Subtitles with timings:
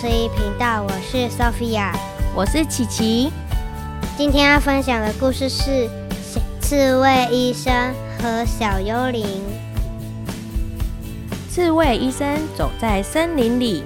[0.00, 1.92] 十一频道，我是 Sophia，
[2.32, 3.32] 我是琪琪。
[4.16, 5.90] 今天要分享的故事是
[6.60, 9.42] 刺猬医生和小幽灵。
[11.50, 13.82] 刺猬医生走在森林里，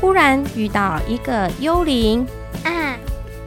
[0.00, 2.24] 忽然遇到一个幽灵
[2.62, 2.94] 啊！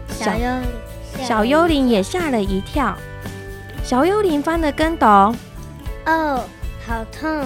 [0.09, 2.93] 小幽灵，小幽灵也吓了一跳。
[3.85, 5.07] 小幽灵翻了跟斗，
[6.05, 6.43] 哦，
[6.85, 7.45] 好痛！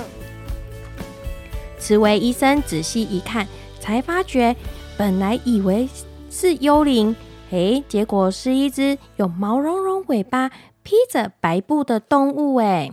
[1.77, 3.47] 刺猬医生仔细一看，
[3.81, 4.55] 才发觉
[4.97, 5.89] 本来以为
[6.29, 7.15] 是幽灵，
[7.49, 10.51] 诶，结果是一只有毛茸茸尾巴、
[10.83, 12.55] 披着白布的动物。
[12.57, 12.91] 哎，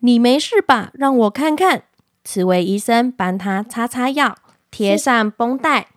[0.00, 0.90] 你没事吧？
[0.92, 1.84] 让我看看。
[2.22, 4.36] 刺猬医生帮他擦擦药，
[4.70, 5.88] 贴上绷带。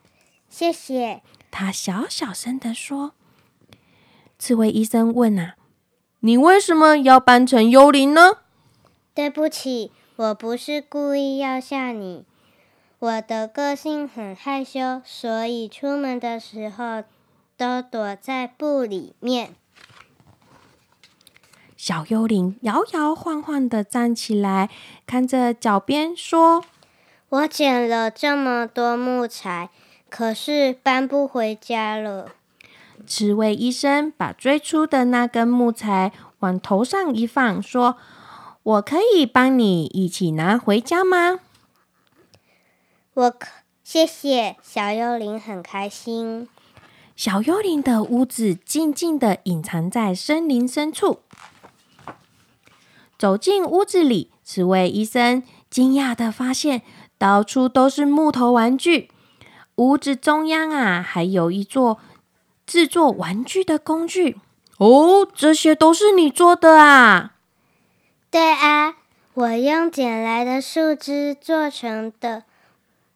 [0.48, 1.22] 谢谢。
[1.52, 3.12] 他小小声的说。
[4.40, 5.56] 刺猬医生问：“啊，
[6.22, 8.38] 你为什么要扮成幽灵呢？”
[9.14, 12.26] 对不起，我不是故意要吓你。
[13.02, 17.04] 我的个性很害羞，所以出门的时候
[17.58, 19.56] 都躲在布里面。
[21.76, 24.70] 小幽灵摇摇晃晃的站起来，
[25.08, 26.64] 看着脚边说
[27.30, 29.72] ：“我捡了这么多木材，
[30.08, 32.34] 可是搬不回家了。”
[33.08, 37.98] 刺猬医生把最初的那根木材往头上一放，说
[38.62, 41.40] ：“我可以帮你一起拿回家吗？”
[43.14, 43.50] 我可
[43.84, 46.48] 谢谢小幽灵，很开心。
[47.16, 51.20] 小幽灵的屋子静静的隐藏在森林深处。
[53.18, 56.84] 走进屋子里，刺猬医生惊讶的发现，
[57.18, 59.12] 到处都是木头玩具。
[59.76, 62.00] 屋子中央啊，还有一座。
[62.66, 64.38] 制作玩具的工具
[64.78, 67.36] 哦，这些都是你做的啊？
[68.30, 68.96] 对啊，
[69.34, 72.44] 我用捡来的树枝做成的。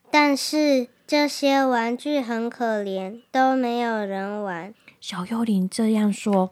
[0.09, 4.73] 但是这些玩具很可怜，都没有人玩。
[4.99, 6.51] 小幽灵这样说。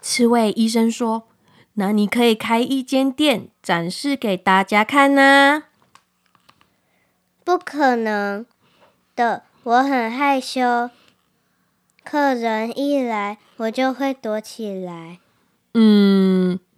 [0.00, 1.28] 刺猬医生说
[1.74, 5.64] ：“那你可以开一间店，展示给大家看呢。”
[7.44, 8.46] 不可能。
[9.16, 10.90] 的，我很害羞，
[12.02, 15.18] 客人一来，我就会躲起来。
[15.74, 15.99] 嗯，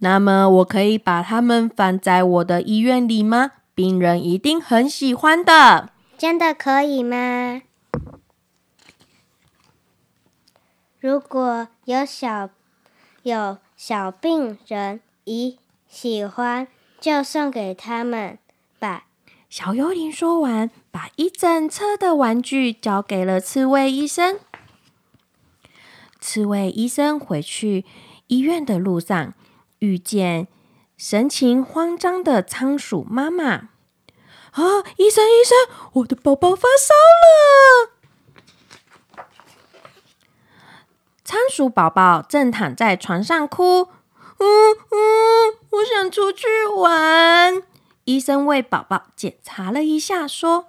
[0.05, 3.53] 那么我可以把它们放在我的医院里吗？
[3.73, 5.91] 病人一定很喜欢的。
[6.19, 7.63] 真的可以吗？
[10.99, 12.51] 如果有小
[13.23, 16.67] 有小病人一喜欢，
[17.01, 18.37] 就送给他们
[18.81, 19.05] 吧。
[19.49, 24.41] 小幽灵说完，把一整车的玩具交给了刺猬医生。
[26.21, 27.85] 刺猬医生回去
[28.27, 29.35] 医院的路上，
[29.83, 30.47] 遇见
[30.97, 33.71] 神情慌张的仓鼠妈妈。
[34.53, 34.63] 啊，
[34.97, 35.59] 医生，医生，
[35.95, 36.95] 我的宝宝发烧
[37.25, 37.91] 了！
[41.25, 43.89] 仓鼠宝宝正躺在床上哭。
[44.39, 46.47] 嗯嗯，我想出去
[46.77, 47.63] 玩。
[48.05, 50.67] 医生为宝宝检查了一下，说：“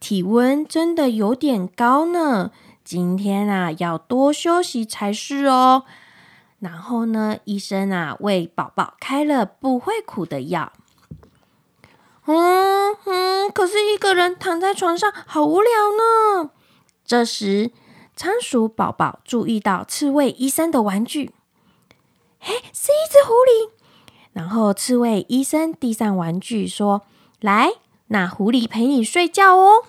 [0.00, 2.50] 体温真的有点高呢，
[2.82, 5.84] 今天啊要多休息才是哦。”
[6.64, 10.72] 然后呢，医生啊为宝宝开了不会苦的药。
[12.24, 16.50] 嗯嗯，可是一个人躺在床上好无聊呢。
[17.04, 17.70] 这时，
[18.16, 21.34] 仓鼠宝宝注意到刺猬医生的玩具，
[22.40, 23.72] 嘿，是一只狐狸。
[24.32, 27.02] 然后，刺猬医生递上玩具，说
[27.40, 27.74] ：“来，
[28.06, 29.84] 那狐狸陪你睡觉哦。”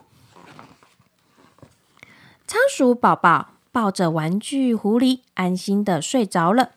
[2.46, 6.70] 仓鼠宝宝抱着玩具狐狸，安心的睡着了。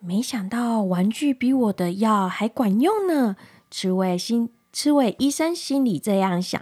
[0.00, 3.36] 没想到，玩具比我的药还管用呢！
[3.70, 6.60] 刺猬心，刺猬医生心里这样想。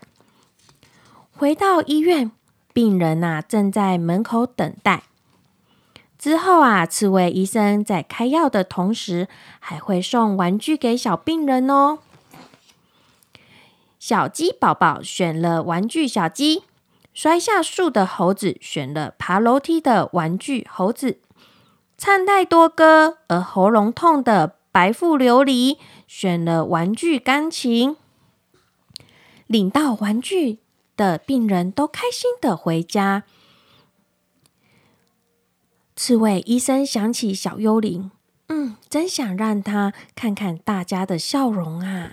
[1.32, 2.32] 回到医院，
[2.74, 5.04] 病人呐正在门口等待。
[6.18, 9.28] 之后啊，刺猬医生在开药的同时，
[9.58, 12.00] 还会送玩具给小病人哦。
[13.98, 16.64] 小鸡宝宝选了玩具小鸡，
[17.14, 21.20] 摔下树的猴子选了爬楼梯的玩具猴子，
[21.96, 25.78] 唱太多歌而喉咙痛的白富琉璃
[26.08, 27.96] 选了玩具钢琴。
[29.46, 30.58] 领到玩具
[30.96, 33.22] 的病人都开心的回家。
[35.94, 38.10] 刺猬医生想起小幽灵，
[38.48, 42.12] 嗯，真想让他看看大家的笑容啊！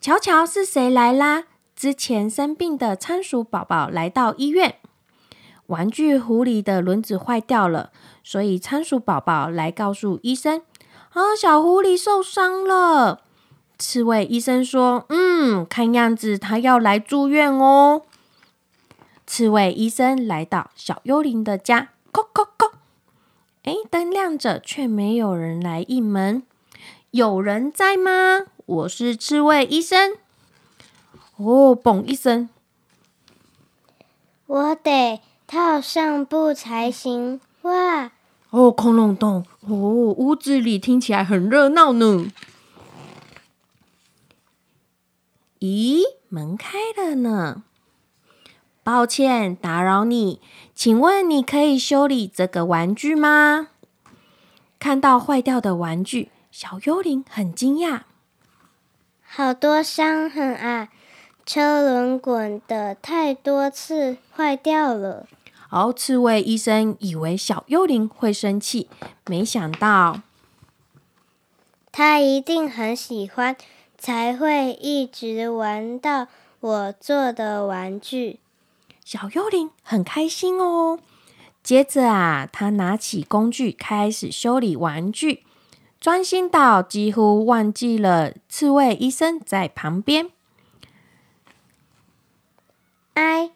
[0.00, 1.46] 瞧瞧是谁来啦？
[1.76, 4.76] 之前生病的仓鼠宝宝来到医院，
[5.66, 7.90] 玩具狐狸的轮子坏掉了，
[8.24, 10.62] 所以仓鼠宝宝来告诉医生
[11.12, 13.20] ：“啊，小狐狸受伤了。”
[13.78, 18.00] 刺猬医生说：“嗯，看样子他要来住院哦。”
[19.26, 22.70] 刺猬医生来到小幽灵的家，叩叩叩。
[23.64, 26.42] 哎，灯亮着，却没有人来应门。
[27.10, 28.46] 有人在吗？
[28.64, 30.16] 我是刺猬医生。
[31.36, 32.48] 哦，嘣一声，
[34.46, 37.40] 我得套上布才行。
[37.62, 38.12] 哇！
[38.50, 39.44] 哦，空隆咚！
[39.60, 42.30] 哦，屋子里听起来很热闹呢。
[45.60, 47.64] 咦，门开了呢。
[48.82, 50.40] 抱歉打扰你，
[50.74, 53.68] 请问你可以修理这个玩具吗？
[54.78, 58.02] 看到坏掉的玩具，小幽灵很惊讶。
[59.22, 60.88] 好多伤痕啊！
[61.46, 65.28] 车轮滚的太多次，坏掉了。
[65.70, 68.88] 哦，刺猬医生以为小幽灵会生气，
[69.26, 70.22] 没想到
[71.92, 73.56] 他一定很喜欢，
[73.96, 76.26] 才会一直玩到
[76.58, 78.40] 我做的玩具。
[79.04, 80.98] 小幽灵很开心哦。
[81.62, 85.44] 接着啊，他拿起工具开始修理玩具，
[86.00, 90.30] 专心到几乎忘记了刺猬医生在旁边。
[93.16, 93.50] 哎，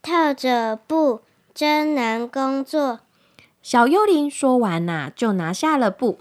[0.00, 1.22] 套着布
[1.52, 3.00] 真难工作。
[3.60, 6.20] 小幽灵说完呐，就拿下了布。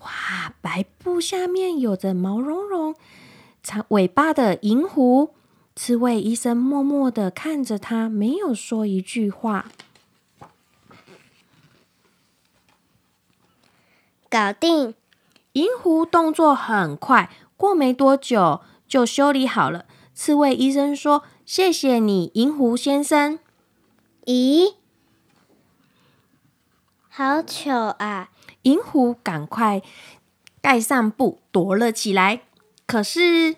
[0.00, 2.94] 哇，白布下面有着毛茸茸。
[3.62, 5.34] 长尾巴的银狐，
[5.74, 9.66] 刺猬医生默默的看着他，没有说一句话。
[14.30, 14.94] 搞定！
[15.52, 19.86] 银狐动作很快，过没多久就修理好了。
[20.14, 23.38] 刺猬医生说：“谢谢你，银狐先生。”
[24.24, 24.74] 咦，
[27.08, 28.30] 好糗啊！
[28.62, 29.82] 银狐赶快
[30.60, 32.40] 盖上布，躲了起来。
[32.86, 33.56] 可是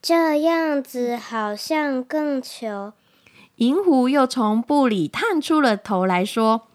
[0.00, 2.92] 这样子好像更糗。
[3.56, 6.68] 银狐又从布里探出了头来说：“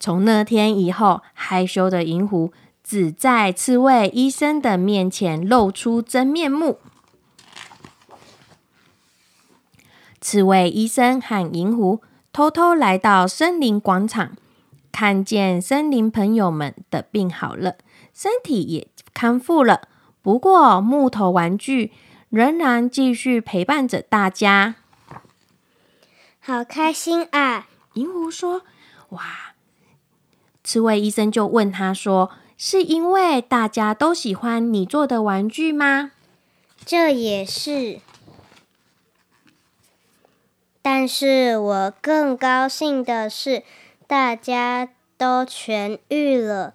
[0.00, 2.52] 从那天以后，害羞的银狐
[2.88, 6.80] 只在刺猬医生的面前露出真面目。”
[10.18, 12.00] 刺猬医生和银狐
[12.32, 14.32] 偷偷来到森林广场，
[14.90, 17.76] 看见森林朋友们的病好了，
[18.14, 19.82] 身体也康复了。
[20.22, 21.92] 不过，木头玩具
[22.30, 24.76] 仍然继续陪伴着大家。
[26.40, 27.68] 好开心啊！
[27.92, 28.62] 银狐说
[29.10, 29.22] ：“哇！”
[30.64, 36.10] 刺猬医生就问他说：“是因为大家都喜欢你做的玩具吗？”
[36.84, 38.00] 这也是，
[40.82, 43.62] 但是我更高兴的是，
[44.06, 46.74] 大家都痊愈了。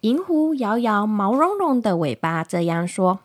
[0.00, 3.20] 银狐摇摇毛茸茸的尾巴，这样说：“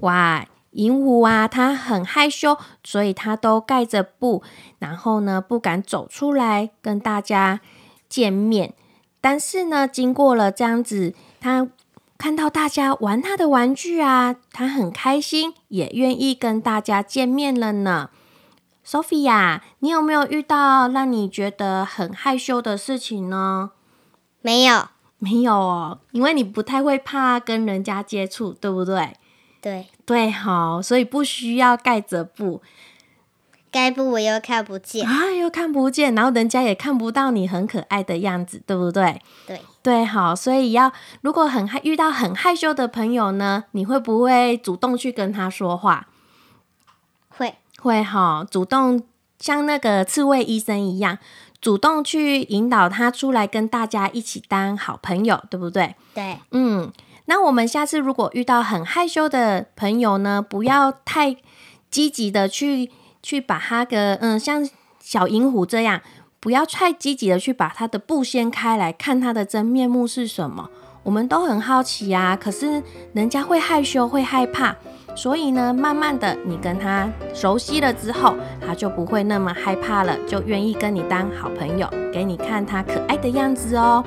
[0.00, 4.42] 哇，银狐啊，它很害羞，所以它都盖着布，
[4.78, 7.60] 然后呢，不敢走出来跟大家
[8.08, 8.74] 见面。
[9.28, 11.66] 但是呢，经过了这样子，他
[12.16, 18.10] 看到大家玩他的玩具啊，他很开心，也愿意跟大家见面了呢。
[18.86, 23.72] ”Sophia，你有没有遇到让你觉得很害羞的事情呢？
[24.42, 24.86] 没有。
[25.18, 29.14] 没有哦，因为你不太会怕跟人家接触，对不对？
[29.60, 32.62] 对对，好，所以不需要盖着布，
[33.70, 39.20] 盖布我又看不见啊，又看不见，然后人家也看不到你很可爱的样子，对不对？
[39.46, 46.08] 对对，好，所以要如果很害遇到很害羞的朋友呢，你会不会主动去跟他说话？
[47.28, 49.02] 会会哈，主动
[49.38, 51.18] 像那个刺猬医生一样。
[51.58, 55.96] 主动去引导他出来跟大家一起当好朋友，对不对？
[56.14, 56.92] 对，嗯，
[57.24, 61.34] 那我们下次如果遇到很害羞的朋友呢，不要太
[61.90, 62.90] 积极的去
[63.22, 64.68] 去把他的嗯，像
[65.00, 66.00] 小银虎这样，
[66.40, 70.68] 不要太积极的去把他的布掀开来看他的真面目是什么。
[71.02, 72.82] 我们都很好奇啊，可是
[73.12, 74.74] 人家会害羞，会害怕。
[75.14, 78.34] 所以呢，慢慢的，你跟他熟悉了之后，
[78.66, 84.04] 他就不会那么害怕了，就愿意跟你当好朋友，给你看他可爱的样子哦。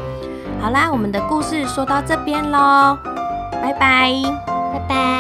[0.62, 2.98] 好啦，我们的故事说到这边喽，
[3.54, 4.12] 拜拜，
[4.46, 5.19] 拜拜。